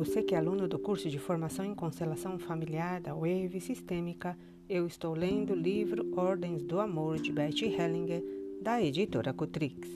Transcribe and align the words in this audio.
Você 0.00 0.22
que 0.22 0.34
é 0.34 0.38
aluno 0.38 0.66
do 0.66 0.78
curso 0.78 1.10
de 1.10 1.18
formação 1.18 1.62
em 1.62 1.74
constelação 1.74 2.38
familiar 2.38 3.02
da 3.02 3.12
Wave 3.12 3.60
Sistêmica, 3.60 4.34
eu 4.66 4.86
estou 4.86 5.12
lendo 5.12 5.52
o 5.52 5.54
livro 5.54 6.18
Ordens 6.18 6.62
do 6.62 6.80
Amor 6.80 7.18
de 7.18 7.30
Betty 7.30 7.66
Hellinger, 7.66 8.24
da 8.62 8.82
editora 8.82 9.34
Cutrix. 9.34 9.86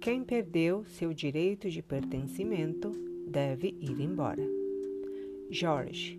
Quem 0.00 0.24
perdeu 0.24 0.84
seu 0.86 1.14
direito 1.14 1.70
de 1.70 1.82
pertencimento 1.82 2.90
deve 3.28 3.76
ir 3.80 4.00
embora. 4.00 4.42
Jorge, 5.50 6.18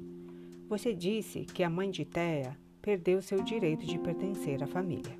você 0.69 0.93
disse 0.93 1.41
que 1.41 1.63
a 1.63 1.69
mãe 1.69 1.91
de 1.91 2.05
Thea 2.05 2.57
perdeu 2.81 3.21
seu 3.21 3.43
direito 3.43 3.85
de 3.85 3.99
pertencer 3.99 4.63
à 4.63 4.65
família. 4.65 5.19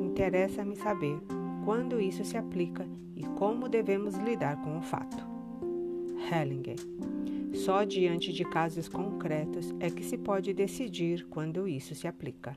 Interessa-me 0.00 0.74
saber 0.74 1.16
quando 1.64 2.00
isso 2.00 2.24
se 2.24 2.36
aplica 2.36 2.84
e 3.14 3.22
como 3.38 3.68
devemos 3.68 4.16
lidar 4.16 4.60
com 4.64 4.76
o 4.76 4.82
fato. 4.82 5.27
Hellinger. 6.30 6.76
Só 7.54 7.84
diante 7.84 8.32
de 8.32 8.44
casos 8.44 8.88
concretos 8.88 9.74
é 9.80 9.90
que 9.90 10.04
se 10.04 10.18
pode 10.18 10.52
decidir 10.52 11.26
quando 11.26 11.66
isso 11.66 11.94
se 11.94 12.06
aplica. 12.06 12.56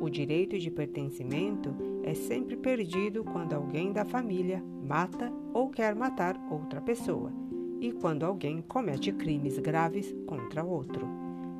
O 0.00 0.08
direito 0.08 0.58
de 0.58 0.70
pertencimento 0.70 1.74
é 2.02 2.14
sempre 2.14 2.56
perdido 2.56 3.24
quando 3.24 3.52
alguém 3.52 3.92
da 3.92 4.04
família 4.04 4.62
mata 4.86 5.32
ou 5.52 5.70
quer 5.70 5.94
matar 5.94 6.36
outra 6.50 6.80
pessoa 6.80 7.32
e 7.80 7.92
quando 7.92 8.24
alguém 8.24 8.62
comete 8.62 9.12
crimes 9.12 9.58
graves 9.58 10.14
contra 10.26 10.64
outro, 10.64 11.06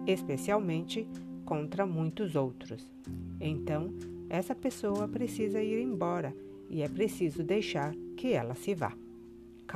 especialmente 0.07 1.09
contra 1.45 1.87
muitos 1.87 2.35
outros. 2.35 2.89
Então, 3.41 3.93
essa 4.29 4.55
pessoa 4.55 5.07
precisa 5.07 5.63
ir 5.63 5.81
embora 5.81 6.35
e 6.69 6.83
é 6.83 6.89
preciso 6.89 7.45
deixar 7.45 7.95
que 8.17 8.33
ela 8.33 8.55
se 8.55 8.75
vá. 8.75 8.93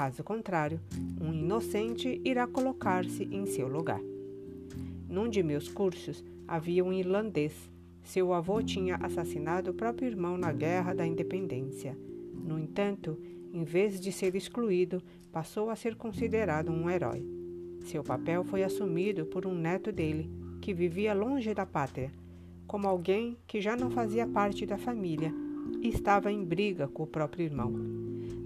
Caso 0.01 0.25
contrário, 0.25 0.81
um 1.21 1.31
inocente 1.31 2.23
irá 2.25 2.47
colocar-se 2.47 3.25
em 3.25 3.45
seu 3.45 3.69
lugar. 3.69 4.01
Num 5.07 5.29
de 5.29 5.43
meus 5.43 5.69
cursos 5.69 6.25
havia 6.49 6.83
um 6.83 6.91
irlandês. 6.91 7.53
Seu 8.03 8.33
avô 8.33 8.63
tinha 8.63 8.97
assassinado 8.97 9.73
o 9.73 9.75
próprio 9.75 10.09
irmão 10.09 10.39
na 10.39 10.53
Guerra 10.53 10.95
da 10.95 11.07
Independência. 11.07 11.99
No 12.33 12.59
entanto, 12.59 13.19
em 13.53 13.63
vez 13.63 14.01
de 14.01 14.11
ser 14.11 14.35
excluído, 14.35 15.03
passou 15.31 15.69
a 15.69 15.77
ser 15.77 15.97
considerado 15.97 16.71
um 16.71 16.89
herói. 16.89 17.23
Seu 17.85 18.03
papel 18.03 18.43
foi 18.43 18.65
assumido 18.65 19.27
por 19.27 19.45
um 19.45 19.55
neto 19.55 19.93
dele, 19.93 20.31
que 20.63 20.73
vivia 20.73 21.13
longe 21.13 21.53
da 21.53 21.67
pátria, 21.67 22.11
como 22.67 22.89
alguém 22.89 23.37
que 23.47 23.61
já 23.61 23.77
não 23.77 23.91
fazia 23.91 24.27
parte 24.27 24.65
da 24.65 24.79
família 24.79 25.31
e 25.83 25.89
estava 25.89 26.33
em 26.33 26.43
briga 26.43 26.89
com 26.89 27.03
o 27.03 27.07
próprio 27.07 27.45
irmão. 27.45 28.01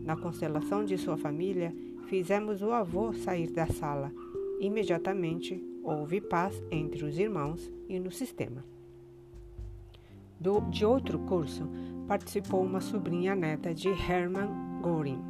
Na 0.04 0.16
constelação 0.16 0.84
de 0.84 0.98
sua 0.98 1.16
família, 1.16 1.74
fizemos 2.08 2.60
o 2.60 2.70
avô 2.72 3.12
sair 3.14 3.50
da 3.50 3.66
sala. 3.66 4.12
Imediatamente 4.60 5.62
houve 5.82 6.20
paz 6.20 6.62
entre 6.70 7.04
os 7.04 7.18
irmãos 7.18 7.72
e 7.88 7.98
no 7.98 8.10
sistema. 8.10 8.62
Do, 10.38 10.60
de 10.70 10.84
outro 10.84 11.18
curso, 11.20 11.66
participou 12.06 12.62
uma 12.62 12.82
sobrinha 12.82 13.34
neta 13.34 13.72
de 13.72 13.88
Hermann 13.88 14.82
Göring, 14.82 15.22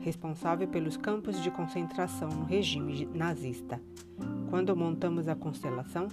responsável 0.00 0.66
pelos 0.66 0.96
campos 0.96 1.40
de 1.40 1.50
concentração 1.52 2.28
no 2.28 2.44
regime 2.44 3.08
nazista. 3.14 3.80
Quando 4.50 4.74
montamos 4.74 5.28
a 5.28 5.36
constelação, 5.36 6.08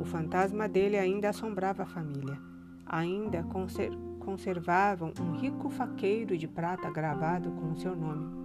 o 0.00 0.04
fantasma 0.06 0.66
dele 0.66 0.96
ainda 0.96 1.28
assombrava 1.28 1.82
a 1.82 1.86
família. 1.86 2.38
Ainda 2.86 3.42
conservava 3.42 4.11
conservavam 4.24 5.12
um 5.20 5.32
rico 5.32 5.68
faqueiro 5.68 6.38
de 6.38 6.46
prata 6.46 6.90
gravado 6.90 7.50
com 7.52 7.72
o 7.72 7.76
seu 7.76 7.94
nome. 7.94 8.42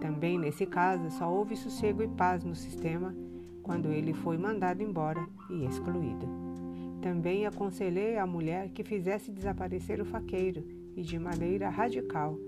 Também 0.00 0.38
nesse 0.38 0.66
caso 0.66 1.10
só 1.10 1.32
houve 1.32 1.56
sossego 1.56 2.02
e 2.02 2.08
paz 2.08 2.44
no 2.44 2.54
sistema 2.54 3.14
quando 3.62 3.90
ele 3.90 4.12
foi 4.12 4.36
mandado 4.36 4.82
embora 4.82 5.26
e 5.48 5.64
excluído. 5.64 6.28
Também 7.00 7.46
aconselhei 7.46 8.18
a 8.18 8.26
mulher 8.26 8.70
que 8.70 8.82
fizesse 8.82 9.30
desaparecer 9.30 10.00
o 10.00 10.04
faqueiro 10.04 10.64
e 10.96 11.02
de 11.02 11.18
maneira 11.18 11.68
radical. 11.68 12.38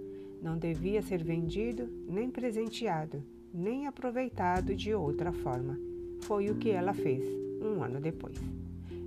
Não 0.43 0.59
devia 0.59 1.01
ser 1.03 1.23
vendido, 1.23 1.89
nem 2.09 2.31
presenteado, 2.31 3.23
nem 3.53 3.87
aproveitado 3.87 4.75
de 4.75 4.93
outra 4.93 5.33
forma. 5.33 5.79
Foi 6.23 6.51
o 6.51 6.57
que 6.57 6.71
ela 6.71 6.93
fez 6.93 7.25
um 7.63 7.83
ano 7.83 8.01
depois. 8.01 8.39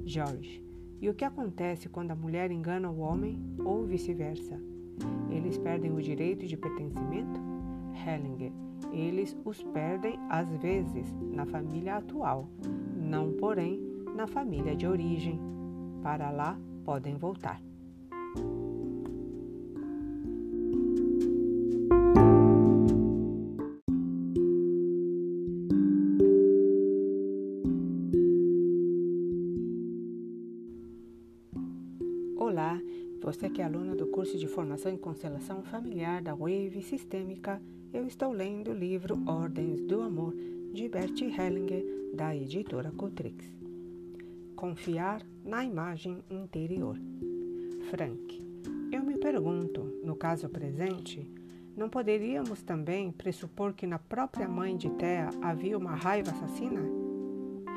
George 0.06 0.69
e 1.02 1.10
o 1.10 1.14
que 1.14 1.24
acontece 1.24 1.88
quando 1.88 2.12
a 2.12 2.16
mulher 2.16 2.52
engana 2.52 2.90
o 2.90 3.00
homem 3.00 3.40
ou 3.64 3.86
vice-versa? 3.86 4.60
Eles 5.30 5.58
perdem 5.58 5.92
o 5.92 6.02
direito 6.02 6.46
de 6.46 6.58
pertencimento? 6.58 7.40
Hellinger. 8.06 8.52
Eles 8.92 9.38
os 9.46 9.62
perdem 9.64 10.20
às 10.30 10.48
vezes 10.58 11.14
na 11.32 11.46
família 11.46 11.98
atual, 11.98 12.50
não 12.96 13.34
porém 13.34 13.80
na 14.16 14.28
família 14.28 14.76
de 14.76 14.88
origem. 14.88 15.40
Para 16.02 16.32
lá 16.32 16.58
podem 16.84 17.16
voltar. 17.16 17.62
Você 33.32 33.48
que 33.48 33.62
é 33.62 33.66
aluna 33.66 33.96
do 33.96 34.08
curso 34.08 34.40
de 34.40 34.48
formação 34.48 34.92
em 34.92 34.98
constelação 34.98 35.62
familiar 35.62 36.20
da 36.20 36.34
Wave 36.34 36.82
Sistêmica, 36.82 37.62
eu 37.94 38.08
estou 38.08 38.32
lendo 38.32 38.72
o 38.72 38.74
livro 38.74 39.22
Ordens 39.28 39.82
do 39.82 40.02
Amor 40.02 40.34
de 40.74 40.90
Bert 40.90 41.22
Hellinger, 41.22 41.86
da 42.12 42.36
editora 42.36 42.92
Cotrix. 42.92 43.46
Confiar 44.56 45.22
na 45.46 45.64
imagem 45.64 46.24
interior. 46.28 46.98
Frank, 47.92 48.44
eu 48.92 49.04
me 49.04 49.16
pergunto, 49.20 49.82
no 50.04 50.16
caso 50.16 50.50
presente, 50.50 51.32
não 51.78 51.88
poderíamos 51.88 52.64
também 52.64 53.12
pressupor 53.12 53.74
que 53.74 53.86
na 53.86 54.00
própria 54.00 54.48
mãe 54.48 54.76
de 54.76 54.90
Thea 54.90 55.30
havia 55.40 55.78
uma 55.78 55.94
raiva 55.94 56.32
assassina? 56.32 56.82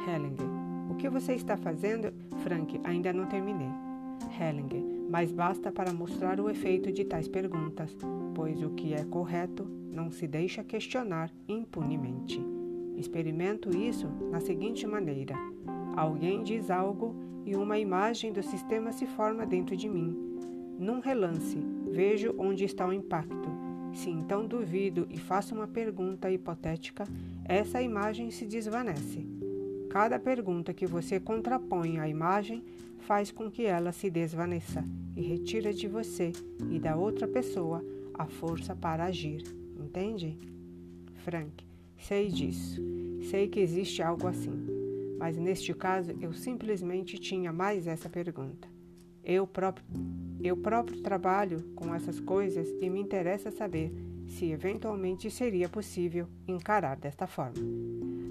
Hellinger, 0.09 0.49
o 0.91 0.95
que 0.95 1.11
você 1.11 1.35
está 1.35 1.59
fazendo? 1.59 2.11
Frank, 2.43 2.81
ainda 2.85 3.13
não 3.13 3.27
terminei. 3.27 3.69
Hellinger, 4.41 4.92
mas 5.13 5.31
basta 5.31 5.71
para 5.71 5.93
mostrar 5.93 6.41
o 6.41 6.49
efeito 6.49 6.91
de 6.91 7.05
tais 7.05 7.29
perguntas, 7.29 7.95
pois 8.35 8.63
o 8.63 8.71
que 8.71 8.95
é 8.95 9.05
correto 9.05 9.63
não 9.91 10.11
se 10.11 10.27
deixa 10.27 10.65
questionar 10.65 11.31
impunemente. 11.47 12.43
Experimento 12.97 13.77
isso 13.77 14.09
na 14.31 14.41
seguinte 14.41 14.87
maneira: 14.87 15.35
alguém 15.95 16.43
diz 16.43 16.71
algo 16.71 17.15
e 17.45 17.55
uma 17.55 17.79
imagem 17.79 18.33
do 18.33 18.43
sistema 18.43 18.91
se 18.91 19.05
forma 19.05 19.45
dentro 19.45 19.77
de 19.77 19.87
mim. 19.87 20.17
Num 20.79 21.01
relance, 21.01 21.59
vejo 21.91 22.35
onde 22.39 22.65
está 22.65 22.89
o 22.89 22.93
impacto. 22.93 23.51
Se 23.93 24.09
então 24.09 24.47
duvido 24.47 25.07
e 25.11 25.19
faço 25.19 25.55
uma 25.55 25.69
pergunta 25.69 26.31
hipotética, 26.31 27.05
essa 27.45 27.83
imagem 27.83 28.31
se 28.31 28.47
desvanece. 28.47 29.27
Cada 29.93 30.19
pergunta 30.19 30.73
que 30.73 30.87
você 30.87 31.21
contrapõe 31.21 31.99
à 31.99 32.09
imagem 32.09 32.65
faz 33.01 33.31
com 33.31 33.51
que 33.51 33.67
ela 33.67 33.93
se 33.93 34.09
desvaneça 34.09 34.83
e 35.15 35.21
retira 35.21 35.71
de 35.71 35.87
você 35.87 36.33
e 36.71 36.79
da 36.79 36.97
outra 36.97 37.29
pessoa 37.29 37.85
a 38.15 38.25
força 38.25 38.75
para 38.75 39.05
agir. 39.05 39.43
Entende? 39.79 40.39
Frank, 41.17 41.63
sei 41.99 42.29
disso. 42.29 42.81
Sei 43.29 43.47
que 43.49 43.61
existe 43.61 44.01
algo 44.01 44.27
assim. 44.27 44.67
Mas 45.19 45.37
neste 45.37 45.75
caso 45.75 46.17
eu 46.23 46.33
simplesmente 46.33 47.19
tinha 47.19 47.53
mais 47.53 47.87
essa 47.87 48.09
pergunta. 48.09 48.67
Eu 49.23 49.47
próprio, 49.47 49.85
eu 50.43 50.57
próprio 50.57 51.03
trabalho 51.03 51.63
com 51.75 51.95
essas 51.95 52.19
coisas 52.19 52.67
e 52.81 52.89
me 52.89 52.99
interessa 52.99 53.51
saber 53.51 53.93
se 54.27 54.51
eventualmente 54.51 55.31
seria 55.31 55.69
possível 55.69 56.27
encarar 56.49 56.97
desta 56.97 57.27
forma. 57.27 57.59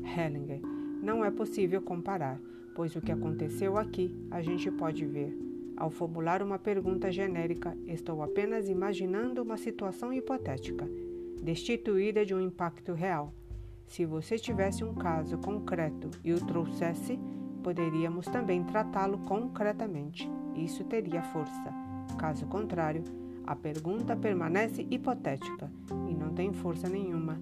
Hellinger, 0.03 0.70
não 1.01 1.25
é 1.25 1.31
possível 1.31 1.81
comparar 1.81 2.39
pois 2.75 2.95
o 2.95 3.01
que 3.01 3.11
aconteceu 3.11 3.77
aqui 3.77 4.15
a 4.29 4.41
gente 4.41 4.71
pode 4.71 5.05
ver. 5.05 5.37
Ao 5.75 5.89
formular 5.89 6.43
uma 6.43 6.59
pergunta 6.59 7.11
genérica, 7.11 7.75
estou 7.87 8.21
apenas 8.21 8.69
imaginando 8.69 9.41
uma 9.41 9.57
situação 9.57 10.13
hipotética, 10.13 10.87
destituída 11.41 12.25
de 12.25 12.35
um 12.35 12.41
impacto 12.41 12.93
real. 12.93 13.33
Se 13.87 14.05
você 14.05 14.37
tivesse 14.37 14.83
um 14.83 14.93
caso 14.93 15.37
concreto 15.37 16.09
e 16.23 16.31
o 16.33 16.45
trouxesse, 16.45 17.19
poderíamos 17.63 18.25
também 18.27 18.63
tratá-lo 18.63 19.17
concretamente. 19.19 20.29
Isso 20.55 20.83
teria 20.83 21.21
força. 21.23 21.73
Caso 22.17 22.45
contrário, 22.45 23.03
a 23.45 23.55
pergunta 23.55 24.15
permanece 24.15 24.87
hipotética 24.89 25.71
e 26.09 26.13
não 26.13 26.33
tem 26.33 26.53
força 26.53 26.87
nenhuma. 26.87 27.39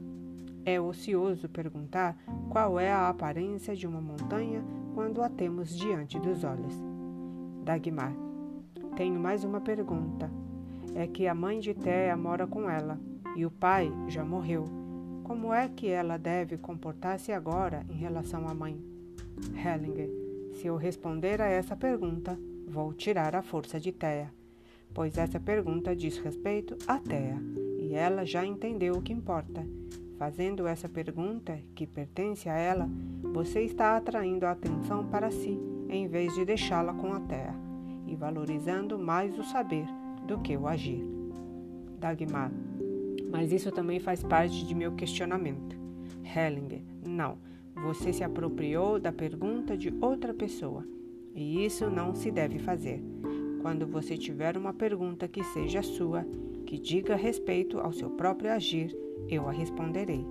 É 0.66 0.80
ocioso 0.80 1.50
perguntar 1.50 2.18
qual 2.50 2.80
é 2.80 2.92
a 2.92 3.10
aparência 3.10 3.76
de 3.76 3.86
uma 3.86 4.02
montanha 4.02 4.64
quando 4.96 5.22
a 5.22 5.30
temos 5.30 5.78
diante 5.78 6.20
dos 6.20 6.44
olhos. 6.44 6.74
Dagmar, 7.64 8.14
tenho 8.96 9.20
mais 9.20 9.44
uma 9.44 9.62
pergunta. 9.62 10.32
É 10.96 11.06
que 11.06 11.28
a 11.28 11.36
mãe 11.36 11.60
de 11.60 11.76
Thea 11.76 12.18
mora 12.18 12.48
com 12.48 12.68
ela 12.68 13.00
e 13.36 13.46
o 13.46 13.52
pai 13.52 13.92
já 14.08 14.26
morreu. 14.26 14.66
Como 15.24 15.54
é 15.54 15.70
que 15.70 15.88
ela 15.88 16.18
deve 16.18 16.58
comportar-se 16.58 17.32
agora 17.32 17.86
em 17.88 17.94
relação 17.94 18.48
à 18.48 18.54
mãe? 18.54 18.84
Hellinger, 19.54 20.10
se 20.54 20.66
eu 20.66 20.76
responder 20.76 21.40
a 21.42 21.48
essa 21.48 21.76
pergunta, 21.76 22.38
vou 22.68 22.94
tirar 22.94 23.36
a 23.36 23.44
força 23.44 23.80
de 23.80 23.92
Thea, 23.92 24.34
pois 24.92 25.18
essa 25.20 25.40
pergunta 25.40 25.96
diz 25.96 26.18
respeito 26.18 26.76
a 26.88 26.98
Thea 26.98 27.38
e 27.78 27.94
ela 27.94 28.26
já 28.26 28.44
entendeu 28.44 28.96
o 28.96 29.02
que 29.04 29.14
importa. 29.14 29.64
Fazendo 30.20 30.68
essa 30.68 30.90
pergunta, 30.90 31.58
que 31.74 31.88
pertence 31.88 32.50
a 32.50 32.58
ela, 32.58 32.90
você 33.24 33.62
está 33.62 33.96
atraindo 33.96 34.46
a 34.46 34.52
atenção 34.52 35.08
para 35.08 35.32
si, 35.32 35.58
em 35.88 36.10
vez 36.10 36.36
de 36.36 36.44
deixá-la 36.44 36.94
com 36.94 37.14
a 37.14 37.22
Thea, 37.22 37.56
e 38.06 38.18
valorizando 38.18 39.00
mais 39.00 39.40
o 39.40 39.46
saber 39.46 39.86
do 40.28 40.38
que 40.40 40.58
o 40.58 40.68
agir. 40.68 41.02
Dagmar, 41.98 42.52
mas 43.32 43.54
isso 43.54 43.72
também 43.72 44.02
faz 44.02 44.22
parte 44.22 44.66
de 44.66 44.76
meu 44.76 44.92
questionamento. 44.92 45.78
Hellinger, 46.22 46.82
não. 47.08 47.38
Você 47.86 48.12
se 48.12 48.22
apropriou 48.24 49.00
da 49.00 49.14
pergunta 49.14 49.78
de 49.78 49.94
outra 50.02 50.34
pessoa. 50.34 50.86
E 51.34 51.66
isso 51.66 51.90
não 51.90 52.14
se 52.14 52.30
deve 52.30 52.60
fazer. 52.60 53.02
Quando 53.62 53.88
você 53.88 54.18
tiver 54.18 54.58
uma 54.58 54.74
pergunta 54.74 55.30
que 55.30 55.44
seja 55.44 55.82
sua, 55.82 56.26
que 56.66 56.78
diga 56.78 57.16
respeito 57.16 57.80
ao 57.80 57.94
seu 57.94 58.10
próprio 58.10 58.52
agir, 58.52 58.94
eu 59.28 59.48
a 59.48 59.52
responderei. 59.52 60.26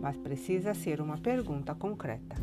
Mas 0.00 0.16
precisa 0.16 0.74
ser 0.74 1.00
uma 1.00 1.18
pergunta 1.18 1.74
concreta. 1.74 2.36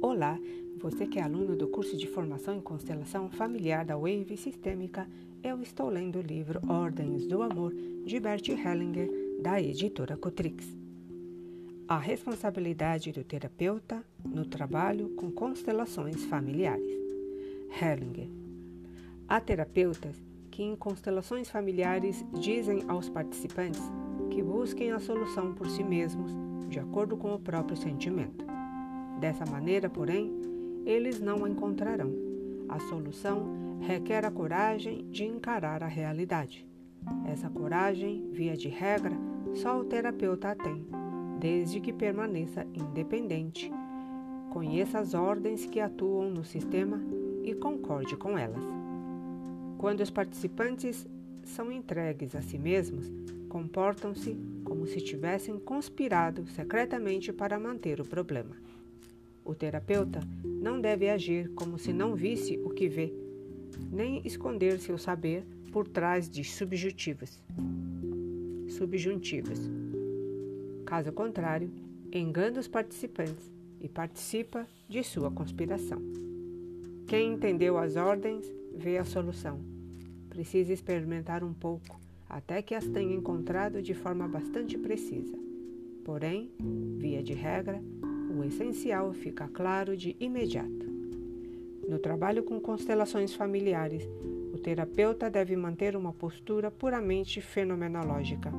Olá, 0.00 0.38
você 0.80 1.06
que 1.06 1.18
é 1.18 1.22
aluno 1.22 1.56
do 1.56 1.68
curso 1.68 1.96
de 1.96 2.06
formação 2.06 2.56
em 2.56 2.60
constelação 2.60 3.28
familiar 3.28 3.84
da 3.84 3.96
Wave 3.96 4.36
Sistêmica, 4.36 5.08
eu 5.42 5.60
estou 5.60 5.88
lendo 5.88 6.18
o 6.18 6.22
livro 6.22 6.60
Ordens 6.68 7.26
do 7.26 7.42
Amor 7.42 7.72
de 8.04 8.18
Bert 8.18 8.48
Hellinger, 8.48 9.08
da 9.40 9.60
editora 9.60 10.16
Cotrix. 10.16 10.77
A 11.88 11.96
responsabilidade 11.96 13.12
do 13.12 13.24
terapeuta 13.24 14.04
no 14.22 14.44
trabalho 14.44 15.08
com 15.16 15.30
constelações 15.30 16.22
familiares. 16.26 16.92
Hellinger. 17.80 18.28
Há 19.26 19.40
terapeutas 19.40 20.22
que 20.50 20.62
em 20.62 20.76
constelações 20.76 21.48
familiares 21.48 22.22
dizem 22.38 22.84
aos 22.88 23.08
participantes 23.08 23.80
que 24.30 24.42
busquem 24.42 24.92
a 24.92 24.98
solução 24.98 25.54
por 25.54 25.66
si 25.70 25.82
mesmos, 25.82 26.30
de 26.68 26.78
acordo 26.78 27.16
com 27.16 27.34
o 27.34 27.40
próprio 27.40 27.78
sentimento. 27.78 28.44
Dessa 29.18 29.46
maneira, 29.46 29.88
porém, 29.88 30.30
eles 30.84 31.18
não 31.18 31.42
a 31.46 31.48
encontrarão. 31.48 32.12
A 32.68 32.78
solução 32.80 33.78
requer 33.80 34.26
a 34.26 34.30
coragem 34.30 35.10
de 35.10 35.24
encarar 35.24 35.82
a 35.82 35.88
realidade. 35.88 36.68
Essa 37.26 37.48
coragem, 37.48 38.28
via 38.30 38.58
de 38.58 38.68
regra, 38.68 39.16
só 39.54 39.80
o 39.80 39.84
terapeuta 39.84 40.50
a 40.50 40.54
tem, 40.54 40.86
desde 41.38 41.80
que 41.80 41.92
permaneça 41.92 42.66
independente, 42.74 43.70
conheça 44.50 44.98
as 44.98 45.14
ordens 45.14 45.66
que 45.66 45.78
atuam 45.78 46.30
no 46.30 46.44
sistema 46.44 47.00
e 47.44 47.54
concorde 47.54 48.16
com 48.16 48.36
elas. 48.36 48.62
Quando 49.78 50.00
os 50.00 50.10
participantes 50.10 51.06
são 51.44 51.70
entregues 51.70 52.34
a 52.34 52.42
si 52.42 52.58
mesmos, 52.58 53.12
comportam-se 53.48 54.36
como 54.64 54.86
se 54.86 55.00
tivessem 55.00 55.58
conspirado 55.58 56.46
secretamente 56.48 57.32
para 57.32 57.58
manter 57.58 58.00
o 58.00 58.04
problema. 58.04 58.56
O 59.44 59.54
terapeuta 59.54 60.20
não 60.44 60.80
deve 60.80 61.08
agir 61.08 61.48
como 61.54 61.78
se 61.78 61.92
não 61.92 62.14
visse 62.14 62.58
o 62.58 62.70
que 62.70 62.88
vê, 62.88 63.12
nem 63.90 64.20
esconder 64.26 64.78
seu 64.78 64.98
saber 64.98 65.46
por 65.72 65.88
trás 65.88 66.28
de 66.28 66.44
subjuntivos. 66.44 67.40
Subjuntivos. 68.68 69.77
Caso 70.88 71.12
contrário, 71.12 71.70
engana 72.10 72.58
os 72.58 72.66
participantes 72.66 73.52
e 73.78 73.86
participa 73.86 74.66
de 74.88 75.04
sua 75.04 75.30
conspiração. 75.30 76.00
Quem 77.06 77.34
entendeu 77.34 77.76
as 77.76 77.96
ordens 77.96 78.50
vê 78.74 78.96
a 78.96 79.04
solução. 79.04 79.60
Precisa 80.30 80.72
experimentar 80.72 81.44
um 81.44 81.52
pouco 81.52 82.00
até 82.26 82.62
que 82.62 82.74
as 82.74 82.86
tenha 82.86 83.14
encontrado 83.14 83.82
de 83.82 83.92
forma 83.92 84.26
bastante 84.26 84.78
precisa. 84.78 85.38
Porém, 86.06 86.50
via 86.96 87.22
de 87.22 87.34
regra, 87.34 87.82
o 88.34 88.42
essencial 88.42 89.12
fica 89.12 89.46
claro 89.46 89.94
de 89.94 90.16
imediato. 90.18 90.86
No 91.86 91.98
trabalho 91.98 92.42
com 92.42 92.58
constelações 92.58 93.34
familiares, 93.34 94.08
o 94.54 94.56
terapeuta 94.56 95.28
deve 95.28 95.54
manter 95.54 95.94
uma 95.94 96.14
postura 96.14 96.70
puramente 96.70 97.42
fenomenológica. 97.42 98.50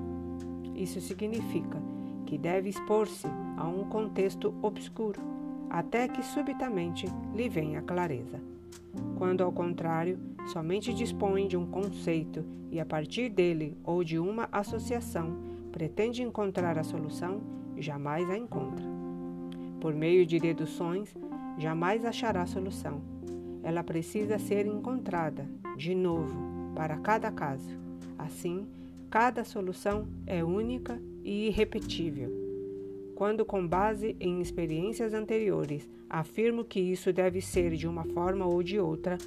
Isso 0.76 1.02
significa 1.02 1.89
que 2.30 2.38
deve 2.38 2.70
expor-se 2.70 3.26
a 3.58 3.68
um 3.68 3.86
contexto 3.86 4.54
obscuro, 4.62 5.20
até 5.68 6.08
que 6.08 6.22
subitamente 6.22 7.08
lhe 7.34 7.50
venha 7.50 7.82
clareza. 7.82 8.40
Quando, 9.18 9.42
ao 9.42 9.52
contrário, 9.52 10.20
somente 10.46 10.94
dispõe 10.94 11.48
de 11.48 11.58
um 11.58 11.66
conceito 11.66 12.46
e, 12.70 12.80
a 12.80 12.86
partir 12.86 13.30
dele 13.30 13.76
ou 13.84 14.04
de 14.04 14.20
uma 14.20 14.48
associação, 14.52 15.38
pretende 15.72 16.22
encontrar 16.22 16.78
a 16.78 16.84
solução, 16.84 17.42
jamais 17.76 18.30
a 18.30 18.38
encontra. 18.38 18.86
Por 19.82 19.96
meio 19.96 20.24
de 20.24 20.40
deduções, 20.40 21.12
jamais 21.58 22.06
achará 22.06 22.46
solução. 22.46 23.02
Ela 23.64 23.84
precisa 23.84 24.38
ser 24.38 24.68
encontrada, 24.68 25.50
de 25.76 25.96
novo, 25.96 26.40
para 26.76 26.96
cada 26.98 27.32
caso. 27.32 27.76
Assim, 28.20 28.68
cada 29.10 29.44
solução 29.44 30.08
é 30.28 30.44
única 30.44 31.02
e 31.24 31.48
irrepetível. 31.48 32.32
Quando, 33.16 33.46
com 33.46 33.66
base 33.68 34.16
em 34.20 34.42
experiências 34.42 35.14
anteriores, 35.14 35.90
afirmo 36.10 36.64
que 36.64 36.80
isso 36.80 37.12
deve 37.12 37.42
ser 37.42 37.76
de 37.76 37.88
uma 37.88 38.06
forma 38.06 38.46
ou 38.46 38.64
de 38.64 38.80
outra, 38.80 39.18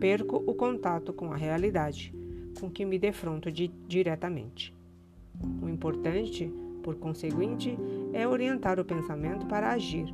perco 0.00 0.42
o 0.46 0.54
contato 0.54 1.12
com 1.12 1.32
a 1.32 1.36
realidade, 1.36 2.14
com 2.58 2.70
que 2.70 2.84
me 2.84 2.98
defronto 2.98 3.52
de, 3.52 3.70
diretamente. 3.86 4.74
O 5.62 5.68
importante 5.68 6.50
por 6.84 6.96
conseguinte, 6.96 7.76
é 8.12 8.28
orientar 8.28 8.78
o 8.78 8.84
pensamento 8.84 9.46
para 9.46 9.70
agir, 9.70 10.06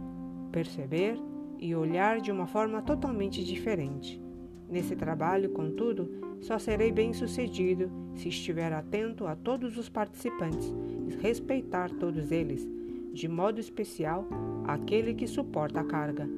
perceber 0.52 1.18
e 1.58 1.74
olhar 1.74 2.20
de 2.20 2.30
uma 2.30 2.46
forma 2.46 2.80
totalmente 2.80 3.44
diferente. 3.44 4.22
Nesse 4.70 4.94
trabalho, 4.94 5.50
contudo, 5.50 6.08
só 6.40 6.58
serei 6.58 6.92
bem-sucedido 6.92 7.90
se 8.14 8.28
estiver 8.28 8.72
atento 8.72 9.26
a 9.26 9.34
todos 9.34 9.76
os 9.76 9.88
participantes 9.88 10.72
e 11.08 11.16
respeitar 11.20 11.90
todos 11.90 12.30
eles, 12.30 12.68
de 13.12 13.26
modo 13.26 13.58
especial 13.58 14.28
aquele 14.64 15.12
que 15.12 15.26
suporta 15.26 15.80
a 15.80 15.84
carga. 15.84 16.28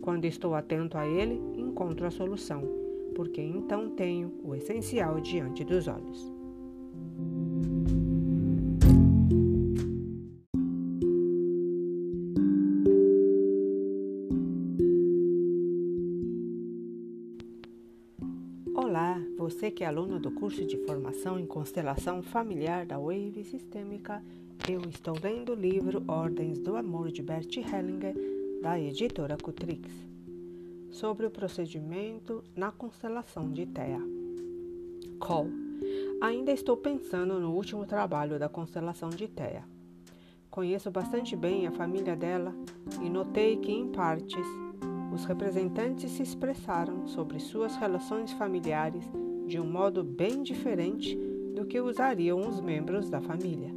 Quando 0.00 0.24
estou 0.24 0.54
atento 0.54 0.98
a 0.98 1.06
ele, 1.06 1.40
encontro 1.56 2.06
a 2.06 2.10
solução, 2.10 2.62
porque 3.14 3.40
então 3.40 3.90
tenho 3.90 4.32
o 4.42 4.54
essencial 4.54 5.20
diante 5.20 5.64
dos 5.64 5.86
olhos. 5.86 6.37
Que 19.70 19.84
é 19.84 19.86
aluno 19.86 20.18
do 20.18 20.30
curso 20.30 20.64
de 20.64 20.78
formação 20.78 21.38
em 21.38 21.46
constelação 21.46 22.22
familiar 22.22 22.86
da 22.86 22.98
Wave 22.98 23.44
Sistêmica, 23.44 24.22
eu 24.68 24.80
estou 24.88 25.14
lendo 25.22 25.52
o 25.52 25.54
livro 25.54 26.02
Ordens 26.08 26.58
do 26.58 26.76
Amor 26.76 27.10
de 27.10 27.22
Bert 27.22 27.54
Hellinger, 27.56 28.14
da 28.62 28.80
editora 28.80 29.36
Cutrix, 29.36 29.90
sobre 30.90 31.26
o 31.26 31.30
procedimento 31.30 32.42
na 32.56 32.72
constelação 32.72 33.52
de 33.52 33.66
Thea. 33.66 34.00
Call. 35.18 35.48
Ainda 36.20 36.50
estou 36.50 36.76
pensando 36.76 37.38
no 37.38 37.52
último 37.52 37.84
trabalho 37.84 38.38
da 38.38 38.48
constelação 38.48 39.10
de 39.10 39.28
Thea. 39.28 39.64
Conheço 40.50 40.90
bastante 40.90 41.36
bem 41.36 41.66
a 41.66 41.72
família 41.72 42.16
dela 42.16 42.54
e 43.02 43.10
notei 43.10 43.58
que, 43.58 43.72
em 43.72 43.88
partes, 43.88 44.46
os 45.12 45.24
representantes 45.24 46.10
se 46.12 46.22
expressaram 46.22 47.06
sobre 47.06 47.38
suas 47.38 47.76
relações 47.76 48.32
familiares 48.32 49.04
de 49.48 49.58
um 49.58 49.64
modo 49.64 50.04
bem 50.04 50.42
diferente 50.42 51.16
do 51.56 51.64
que 51.64 51.80
usariam 51.80 52.38
os 52.46 52.60
membros 52.60 53.08
da 53.08 53.20
família. 53.20 53.70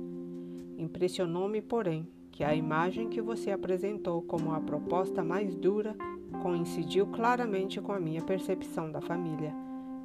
Impressionou-me, 0.78 1.62
porém, 1.62 2.06
que 2.32 2.44
a 2.44 2.54
imagem 2.54 3.08
que 3.08 3.22
você 3.22 3.52
apresentou 3.52 4.22
como 4.22 4.52
a 4.52 4.60
proposta 4.60 5.24
mais 5.24 5.56
dura 5.56 5.96
coincidiu 6.42 7.08
claramente 7.08 7.80
com 7.80 7.94
a 7.94 8.00
minha 8.00 8.22
percepção 8.22 8.92
da 8.92 9.00
família, 9.00 9.54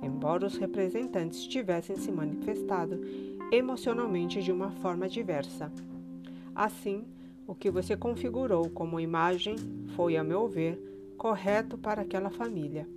embora 0.01 0.47
os 0.47 0.57
representantes 0.57 1.47
tivessem 1.47 1.97
se 1.97 2.13
manifestado 2.13 3.01
emocionalmente 3.51 4.41
de 4.43 4.53
uma 4.53 4.71
forma 4.71 5.09
diversa. 5.09 5.73
Assim, 6.55 7.05
O 7.49 7.55
que 7.55 7.71
você 7.71 7.97
configurou 7.97 8.69
como 8.69 8.99
imagem 8.99 9.55
foi, 9.95 10.17
a 10.17 10.25
meu 10.25 10.49
ver, 10.49 10.77
correto 11.17 11.79
para 11.79 12.03
aquela 12.03 12.29
família. 12.29 12.89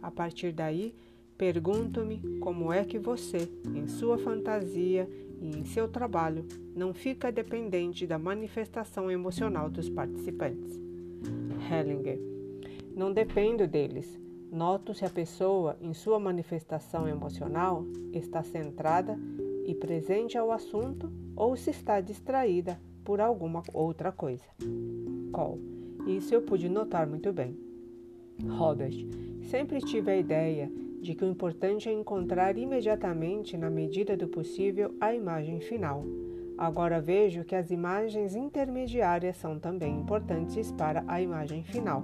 A 0.00 0.10
partir 0.12 0.52
daí, 0.52 0.94
pergunto-me 1.40 2.20
como 2.38 2.70
é 2.70 2.84
que 2.84 2.98
você, 2.98 3.48
em 3.74 3.86
sua 3.88 4.18
fantasia 4.18 5.08
e 5.40 5.48
em 5.56 5.64
seu 5.64 5.88
trabalho, 5.88 6.44
não 6.76 6.92
fica 6.92 7.32
dependente 7.32 8.06
da 8.06 8.18
manifestação 8.18 9.10
emocional 9.10 9.70
dos 9.70 9.88
participantes. 9.88 10.78
Hellinger. 11.72 12.20
Não 12.94 13.10
dependo 13.10 13.66
deles. 13.66 14.20
Noto 14.52 14.92
se 14.92 15.06
a 15.06 15.08
pessoa, 15.08 15.78
em 15.80 15.94
sua 15.94 16.20
manifestação 16.20 17.08
emocional, 17.08 17.86
está 18.12 18.42
centrada 18.42 19.18
e 19.64 19.74
presente 19.74 20.36
ao 20.36 20.52
assunto 20.52 21.10
ou 21.34 21.56
se 21.56 21.70
está 21.70 22.02
distraída 22.02 22.78
por 23.02 23.18
alguma 23.18 23.62
outra 23.72 24.12
coisa. 24.12 24.44
Cole. 25.32 25.62
Isso 26.06 26.34
eu 26.34 26.42
pude 26.42 26.68
notar 26.68 27.06
muito 27.06 27.32
bem. 27.32 27.56
Robert. 28.46 28.92
Sempre 29.44 29.78
tive 29.80 30.10
a 30.10 30.16
ideia 30.18 30.70
de 31.00 31.14
que 31.14 31.24
o 31.24 31.28
importante 31.28 31.88
é 31.88 31.92
encontrar 31.92 32.56
imediatamente, 32.58 33.56
na 33.56 33.70
medida 33.70 34.16
do 34.16 34.28
possível, 34.28 34.94
a 35.00 35.14
imagem 35.14 35.60
final. 35.60 36.04
Agora 36.58 37.00
vejo 37.00 37.42
que 37.42 37.54
as 37.54 37.70
imagens 37.70 38.36
intermediárias 38.36 39.36
são 39.36 39.58
também 39.58 39.98
importantes 39.98 40.70
para 40.72 41.02
a 41.08 41.20
imagem 41.20 41.64
final. 41.64 42.02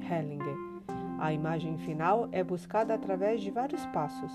Hellinger. 0.00 0.56
A 1.18 1.32
imagem 1.32 1.78
final 1.78 2.28
é 2.32 2.42
buscada 2.42 2.92
através 2.94 3.40
de 3.40 3.50
vários 3.50 3.86
passos. 3.86 4.32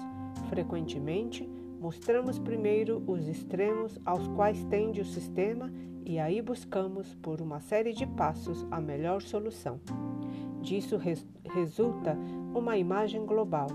Frequentemente, 0.50 1.48
mostramos 1.80 2.40
primeiro 2.40 3.04
os 3.06 3.28
extremos 3.28 4.00
aos 4.06 4.28
quais 4.30 4.64
tende 4.66 5.02
o 5.02 5.06
sistema 5.06 5.72
e 6.06 6.18
aí 6.18 6.42
buscamos, 6.42 7.14
por 7.16 7.42
uma 7.42 7.60
série 7.60 7.94
de 7.94 8.08
passos, 8.08 8.66
a 8.72 8.82
melhor 8.82 9.22
solução. 9.22 9.80
Disso 10.62 10.98
res 10.98 11.28
resulta 11.44 12.18
uma 12.54 12.78
imagem 12.78 13.26
global. 13.26 13.68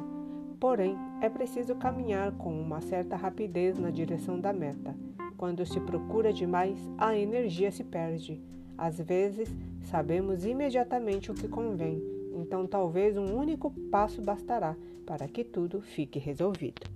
Porém, 0.59 0.97
é 1.21 1.29
preciso 1.29 1.75
caminhar 1.75 2.33
com 2.33 2.61
uma 2.61 2.81
certa 2.81 3.17
rapidez 3.17 3.79
na 3.79 3.91
direção 3.91 4.41
da 4.41 4.53
meta. 4.53 4.97
Quando 5.37 5.67
se 5.67 5.79
procura 5.81 6.33
demais, 6.33 6.79
a 6.97 7.17
energia 7.17 7.71
se 7.71 7.85
perde. 7.85 8.41
Às 8.77 8.99
vezes, 8.99 9.55
sabemos 9.83 10.45
imediatamente 10.45 11.31
o 11.31 11.35
que 11.35 11.49
convém, 11.49 12.03
então 12.35 12.67
talvez 12.67 13.17
um 13.17 13.35
único 13.35 13.71
passo 13.91 14.21
bastará 14.23 14.77
para 15.07 15.27
que 15.29 15.45
tudo 15.45 15.81
fique 15.81 16.19
resolvido. 16.19 16.96